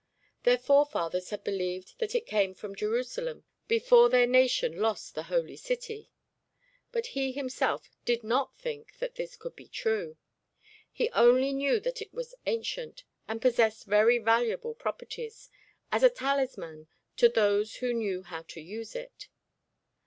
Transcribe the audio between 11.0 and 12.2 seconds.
only knew that it